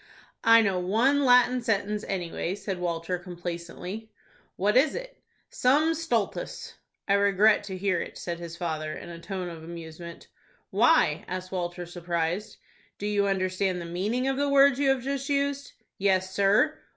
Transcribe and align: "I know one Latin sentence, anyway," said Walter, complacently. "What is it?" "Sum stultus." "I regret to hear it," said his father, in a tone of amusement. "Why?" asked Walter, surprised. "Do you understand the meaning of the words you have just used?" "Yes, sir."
"I 0.43 0.63
know 0.63 0.79
one 0.79 1.23
Latin 1.25 1.61
sentence, 1.61 2.03
anyway," 2.07 2.55
said 2.55 2.79
Walter, 2.79 3.19
complacently. 3.19 4.11
"What 4.55 4.75
is 4.75 4.95
it?" 4.95 5.21
"Sum 5.51 5.93
stultus." 5.93 6.73
"I 7.07 7.13
regret 7.13 7.63
to 7.65 7.77
hear 7.77 8.01
it," 8.01 8.17
said 8.17 8.39
his 8.39 8.57
father, 8.57 8.93
in 8.97 9.09
a 9.09 9.19
tone 9.19 9.47
of 9.47 9.63
amusement. 9.63 10.27
"Why?" 10.71 11.23
asked 11.27 11.51
Walter, 11.51 11.85
surprised. 11.85 12.57
"Do 12.97 13.05
you 13.05 13.27
understand 13.27 13.79
the 13.79 13.85
meaning 13.85 14.27
of 14.27 14.37
the 14.37 14.49
words 14.49 14.79
you 14.79 14.89
have 14.89 15.03
just 15.03 15.29
used?" 15.29 15.73
"Yes, 15.99 16.33
sir." 16.33 16.79